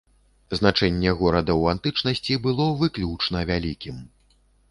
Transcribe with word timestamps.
Значэнне 0.59 1.11
горада 1.19 1.51
ў 1.61 1.75
антычнасці 1.75 2.39
было 2.47 2.65
выключна 2.81 3.45
вялікім. 3.53 4.03